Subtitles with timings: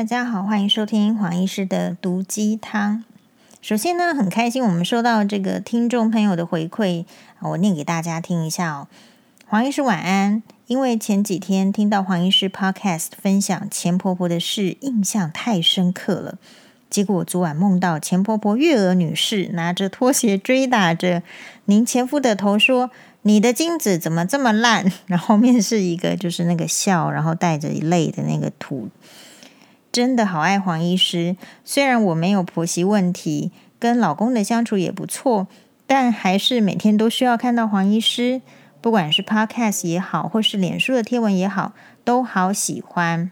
[0.00, 3.04] 大家好，欢迎收听黄医师的毒鸡汤。
[3.60, 7.04] 首先呢，很开心我们收到这个听众朋友的回馈，
[7.40, 8.88] 我念给大家听一下哦。
[9.46, 16.38] 黄医师晚安，因为前几天听到黄医师 Podcast 分享钱婆婆的事，印象太深刻了。
[16.88, 21.22] 结果昨晚梦到钱婆婆月娥女士拿着拖鞋追打着
[21.66, 22.90] 您前夫的头，说
[23.20, 28.88] ：“你的精子怎么这么烂？”然后后面是一个就是那个笑，然后带着泪的那个图。
[29.92, 35.46] 真的好爱黄医师，虽然我没有婆媳问题，跟老公的相处也不错，
[35.86, 38.40] 但还是每天都需要看到黄医师，
[38.80, 41.72] 不管是 Podcast 也好，或是脸书的贴文也好，
[42.04, 43.30] 都好喜欢。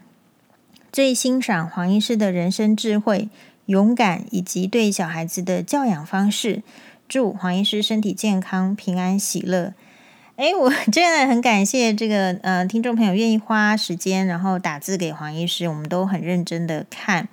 [0.91, 3.29] 最欣赏黄医师的人生智慧。
[3.69, 6.63] 勇敢以及对小孩子的教养方式，
[7.07, 9.75] 祝黄医师身体健康、平安喜乐。
[10.39, 17.27] 诶，我真的很感谢这个呃听众朋友愿意花时间，然后打字给黄医师，我们都很认真的看。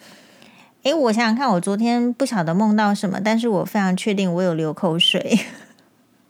[0.83, 5.39] 诶，我想想看，我昨天不晓得梦到什么，但是我非常确定我有流口水。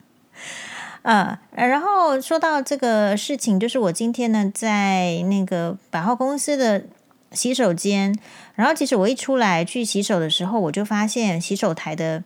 [1.00, 6.84] 呃，然后说到这个事情，就是我今天呢在那个百货公司的。
[7.32, 8.16] 洗手间，
[8.54, 12.22] 然后其实我一出来去洗手的时候，我就发现洗手台的，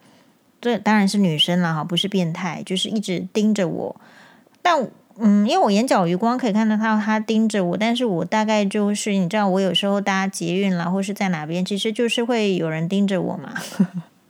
[0.60, 4.00] 这当然是女生了哈，不是变态，就是一直盯着我。
[4.62, 13.54] 但嗯，因为我眼角余光可以看到他，他盯着我，但是我大概就是你知道，我有时候搭捷运啦，或是在哪边，其实就是会有人盯着我嘛。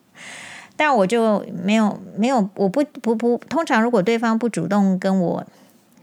[0.77, 5.47] 但我就没有没有，我不不不，通常如果对方不主动跟我。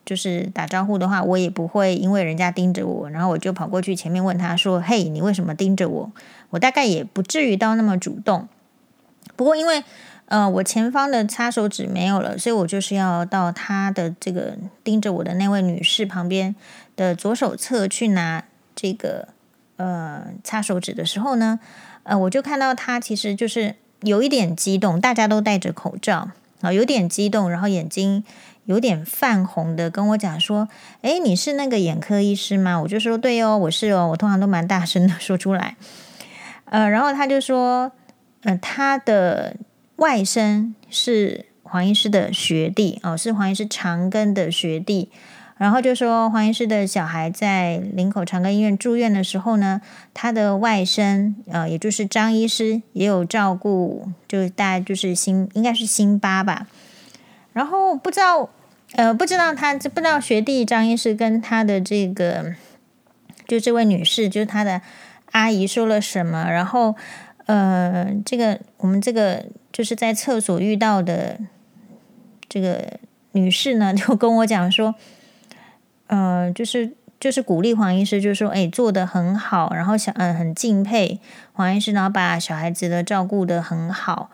[0.06, 6.10] 就是打招呼的话，我也不会因为人家盯着我，然后我就跑过去前面问他说：“嘿，你为什么盯着我？”
[6.52, 8.48] 我大概也不至于到那么主动。
[9.36, 9.84] 不过因为
[10.28, 16.56] 呃，我前方的擦手纸没有了，所以我就是要到他的这个盯着我的那位女士旁边
[16.96, 18.44] 的左手侧去拿
[18.76, 19.30] 这个
[19.78, 21.60] 呃擦手纸的时候呢，
[22.04, 26.30] 呃，我就看到他其实就是有一点激动，大家都戴着口罩
[26.62, 28.24] 啊，有点激动，然后眼睛。
[28.68, 30.68] 有点泛红的跟我讲说
[31.02, 35.78] ：“诶，你是那个眼科医师吗？”我就说：“对哦，我是哦。”我通常都蛮大声的说出来。
[36.66, 37.90] 呃，然后他就说
[38.44, 39.56] ：“呃，他的
[39.98, 45.12] 外甥是黄医师的学弟哦，是黄医师长庚的学弟。
[45.58, 49.82] 然后就说黄医师的小孩在林口长庚医院住院的时候呢，
[50.14, 56.68] 他的外甥呃，也就是张医师也有照顾，就大概就是辛应该是辛巴吧。
[57.54, 58.50] 然后不知道。”
[58.94, 62.56] 呃，不知道他不知道学弟张医师跟他的这个，
[63.46, 64.82] 就这位女士，就是他的
[65.34, 66.50] 阿姨说了什么。
[66.50, 66.96] 然后，
[67.48, 69.44] 呃，这个我们这个
[69.78, 71.38] 就是在厕所遇到的
[72.50, 72.98] 这个
[73.34, 74.96] 女士呢， 就跟我讲说，
[76.08, 81.20] 呃，就是就是鼓励黄医师，就是说，哎，做的很好，然后想嗯、呃，很敬佩
[81.54, 84.32] 黄医师，然后把小孩子的照顾的很好。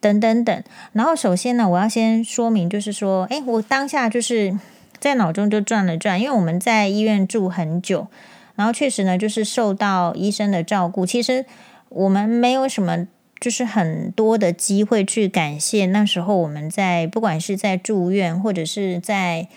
[0.00, 4.58] 等等等，然后首先呢，我要先说明，就是说，诶，我当下就是
[4.98, 8.08] 在脑中就转了转，因为我们在医院住很久，
[8.56, 11.06] 然后确实呢，就是受到医生的照顾。
[11.06, 11.46] 其实
[11.90, 13.06] 我们没有什么，
[13.44, 19.48] 就是很多的机会去感谢那时候我们在不管是在住院，或者是在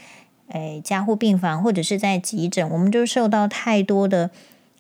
[0.50, 4.30] 诶加护病房，或者是在急诊，我们就受到太多的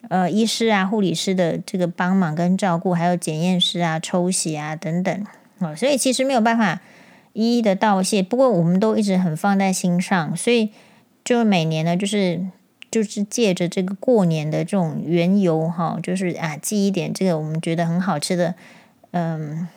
[0.09, 5.25] 呃医师啊、护理师的这个帮忙跟照顾，还有检验师啊、抽血啊等等。
[5.59, 6.81] 哦，所以其实没有办法
[7.31, 10.71] 一一的道谢，不过我们都一直很放在心上，所以
[11.23, 12.45] 就每年呢，就是
[12.91, 18.55] 就是借着这个过年的这种缘由哈，就是啊寄一点这个我们觉得很好吃的，
[19.11, 19.67] 嗯，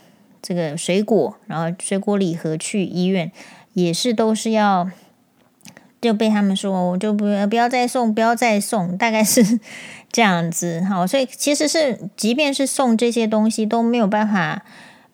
[0.41, 3.31] 这个水果，然后水果礼盒去医院，
[3.73, 4.91] 也是都是要
[6.01, 9.61] 就被他们说，我就不不要再送，不要再送，大概是
[10.11, 14.65] 这样子好，所以其实是即便是送这些东西都没有办法。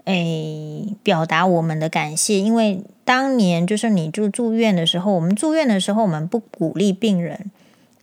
[0.06, 7.50] 诶，表达我们的感谢，因为当年就是你住住院的时候，我们住院的时候，我们不鼓励病人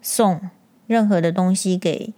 [0.02, 0.50] 送
[0.86, 2.12] 任何的东西给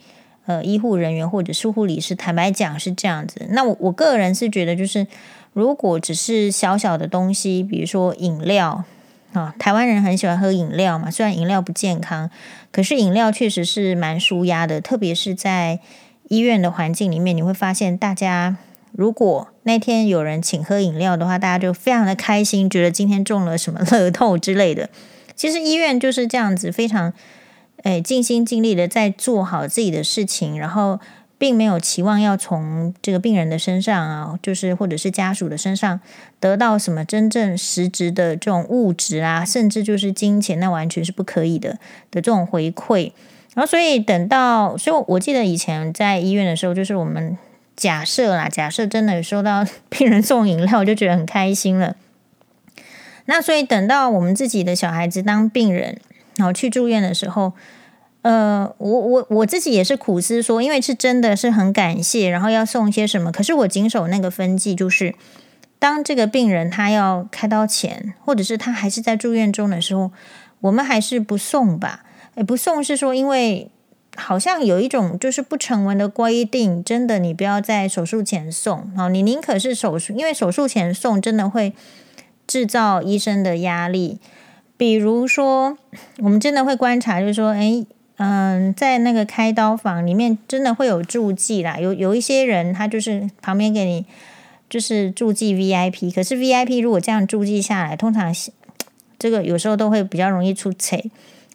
[0.45, 2.15] 呃医护人员或者是护理师。
[2.15, 3.45] 坦白讲是这样子。
[3.49, 5.05] 那我我个人是觉得，就是
[5.53, 8.83] 如果只是小小的东西，比如说饮料
[9.33, 12.29] 啊，台湾人很喜欢喝饮料嘛，虽然饮料不健康，
[12.71, 15.79] 可是饮料确实是蛮舒压的，特别是在
[16.29, 18.57] 医院的环境里面，你会发现大家。
[18.97, 24.89] 如果那天有人请喝饮料的话，大家就非常的开心，觉得今天中了什么 乐透之类的。
[25.35, 27.11] 其实医院就是这样子，非常
[27.85, 30.99] 诶尽心尽力的在做好自己的事情，然后
[31.37, 35.99] 并没有期望要从这个病人的身上啊，就是或者是家属的身上
[36.39, 41.77] 得到什么真正实质的这种物质啊，甚至就是金钱，那完全是不可以的
[42.09, 43.11] 的这种回馈。
[43.53, 47.37] 然后所以等到，所以我记得以前在医院的时候，就是我们
[47.75, 51.95] 假设啦，假设真的收到 病人送饮料，我就觉得很开心了。
[53.25, 55.99] 那所以等到我们自己的小孩子当病人，
[56.37, 57.53] 然后去住院的时候，
[58.21, 65.15] 呃，我我我自己也是苦思说，因为是真的是很感谢，然后要送一些什么，可是我谨守那个分际，就是
[65.79, 70.11] 当这个病人他要开刀前，或者是他还是在住院中的时候，
[70.61, 72.03] 我们还是不送吧。
[72.35, 73.69] 诶，不送是说，因为
[74.15, 81.73] 好像有一种就是不成文的规定，真的你不要在手术前送哦，你宁可是手术，因为手术前送真的会。
[82.47, 84.19] 制造医生的压力，
[84.77, 85.77] 比如说，
[86.17, 87.85] 我们真的会观察，就是说，诶，
[88.17, 91.79] 嗯，在那个开刀房里面，真的会有助记啦。
[91.79, 94.05] 有有一些人，他就是旁边给你
[94.69, 98.33] 就是助记 VIP，可是 VIP 如果这样助记下来，通常
[99.17, 101.01] 这个有时候都会比较容易出错，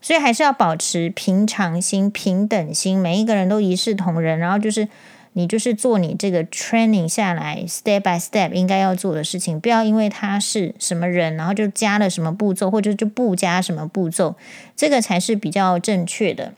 [0.01, 4.89] 所以还是要保持平常心、平等心，每一个人都一视同仁，然后就是。
[5.35, 14.35] 你就是做你这个 training 下来，step by step 应该要做的事情，不要因为他是什么人，然后就加了什么步骤，或者就不加什么步骤，
[14.75, 16.53] 这个才是比较正确的。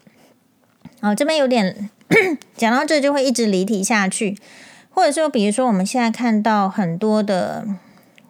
[1.01, 1.91] 哦，这边有点
[2.57, 4.39] 讲到这就会一直离题下去，
[4.91, 7.67] 或者说，比如说我们现在看到很多的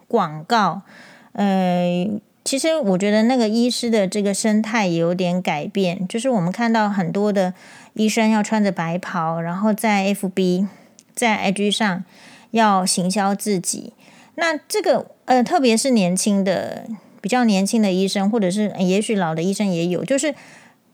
[0.07, 0.81] 广告，
[1.33, 2.07] 呃，
[2.43, 7.53] 其实我觉得那个医师的这个生态也有点改变，就是我们看到很多的。
[7.95, 10.67] 医生要穿着白袍，然后在 FB、
[11.13, 12.03] 在 IG 上
[12.49, 13.93] 要行销自己。
[14.33, 16.87] 那这个呃，特别是年轻的、
[17.21, 20.33] 比较年轻的医生，或者是也许老的医生也有，就是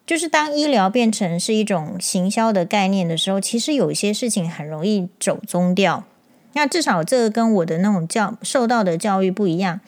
[0.06, 6.04] 就是当医疗变成是一种行销的概念的时候，其实有些事情很容易走宗调。
[6.52, 9.80] 那至少这个跟我的那种教受到的教育不一样。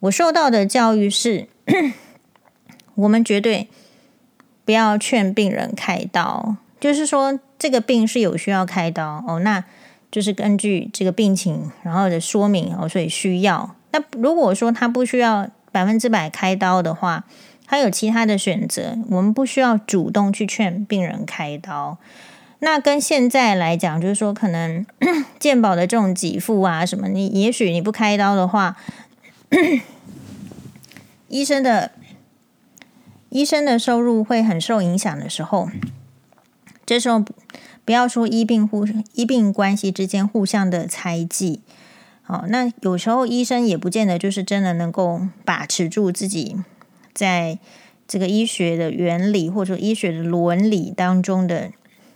[0.00, 1.48] 我受到的教育是，
[2.96, 3.68] 我们绝对。
[4.62, 9.64] 不要劝病人开刀，就是说这个病是有需要开刀哦，那
[10.12, 13.74] 就是根据这个病情然后的说明哦，所以需要。
[13.90, 17.24] 那如果说他不需要百分之百开刀的话，
[17.66, 21.98] 他有其他的选择，我们不需要主动去劝病人开刀。
[22.60, 24.86] 那跟现在来讲，就是说可能
[25.40, 28.76] 健保的这种给付啊什么，你也许你不开刀的话，
[31.28, 31.92] 医生的。
[33.32, 35.70] 医生的收入会很受影响的时候，
[36.84, 37.24] 这时候
[37.84, 41.60] 不要说医病互医病关系之间互相的猜忌，
[42.22, 46.56] 好，那有时候医生也不见得就是真的能够把持住自己
[47.14, 47.60] 在
[48.08, 51.70] 这个医学的原理或者医学的伦理当中的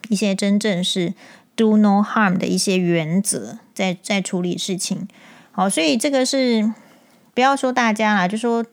[0.08, 1.14] 一些真正是
[1.54, 5.06] do no harm 的一些原则，在在处理事情。
[5.52, 6.72] 好，所以这个是
[7.34, 8.64] 不要说大家啦，就说。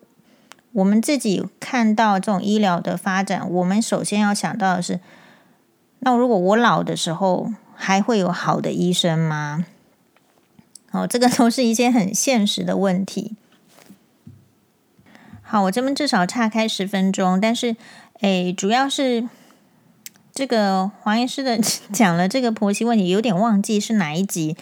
[0.74, 5.02] 我们自己看到这种医疗的发展，我们首先要想到的是：
[6.00, 9.66] 那如果我老的时候还会有好的医生吗？
[10.92, 13.36] 哦，这个 都是一些很现实的问题。
[15.42, 17.76] 好，我这边至少岔开十分钟，但是，
[18.22, 19.28] 诶，主要是
[20.34, 21.58] 这个黄医师的
[21.92, 24.56] 讲了这个婆媳问题，有点忘记是哪一集，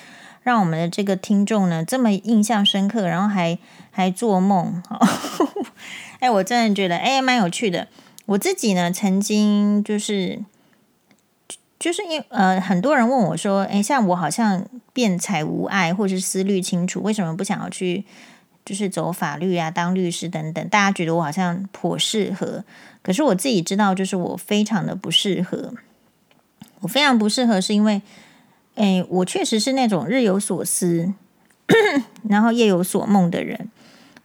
[0.50, 3.60] 让我们的这个听众呢这么印象深刻，然后还
[3.92, 4.82] 还做梦。
[6.18, 7.88] 哎，我真的觉得哎，蛮有趣的。
[8.26, 10.40] 我自己呢，曾经就是，
[11.80, 18.04] 就是因呃，很多人问我说，哎，像我好像辩才无碍，或是思虑清楚，为什么不想要去，
[18.66, 20.68] 就是走法律啊，当律师等等？
[20.70, 22.64] 大家觉得我好像颇适合，
[23.04, 25.76] 可是我自己知道，就是我非常的不适合。
[26.82, 28.02] 我非常不适合，是因为，
[28.80, 31.14] 哎，我确实是那种日有所思，
[32.30, 33.70] 然后夜有所梦的人。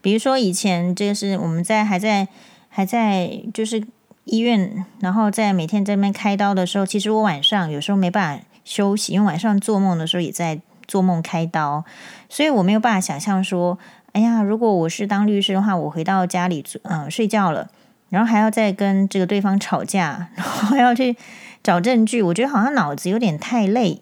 [0.00, 2.28] 比如说以前这个是我们在还在
[2.68, 3.84] 还在就是
[4.26, 11.84] 医院，然后在每天在那边开刀的时候，其实我晚上有时候没办法休息，因为晚上做梦的时候也在做梦开刀，
[12.28, 13.76] 所以我没有办法想象说，
[14.12, 17.68] 哎呀，如果我是当律师的话，我回到家里嗯、睡觉了，
[18.10, 21.16] 然后还要再跟这个对方吵架，然后还要去
[21.60, 24.00] 找证据，我觉得好像脑子有点太累。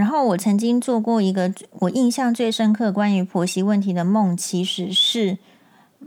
[0.00, 5.36] 然后我曾经做过一个我印象最深刻关于婆媳问题的梦，其实是，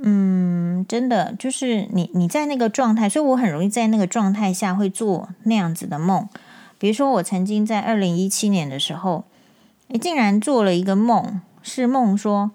[0.01, 6.27] 嗯，真的就是你你在那个状态，所以我很容易在那个状态下会做那样子的梦。
[6.79, 9.25] 比如说，我曾经在二零一七年的时候，
[9.89, 12.49] 诶，竟然做了一个梦，是梦说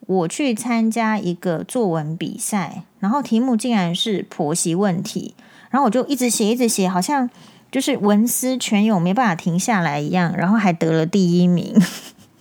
[0.00, 5.34] 我去参加一个作文比赛，然后题目竟然是婆媳问题，
[5.70, 7.30] 然后我就一直写一直写，好像。
[7.74, 11.74] 就是文思泉涌，没办法停下来一样，然后还得了第一名。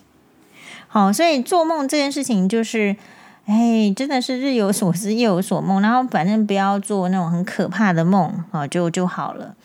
[0.88, 2.96] 好，所以做梦这件事情就是
[3.48, 9.56] 哎，真的是日有所思，夜有所梦，然后反正不要做那种很可怕的梦啊，就就好了。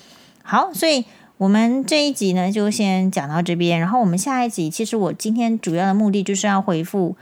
[0.42, 1.04] 好，所以
[1.36, 3.78] 我们这一集呢，就先讲到这边。
[3.78, 7.14] 然后我们下一集，其实我今天主要的目的就是要回复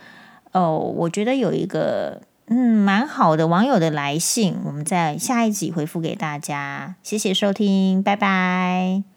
[0.52, 6.94] 哦，我觉得有一个嗯蛮好的网友的来信，我们在下一集回复给大家。
[7.02, 9.15] 谢谢收听，拜拜。